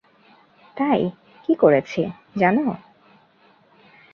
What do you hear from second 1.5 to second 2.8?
করেছি, জানো?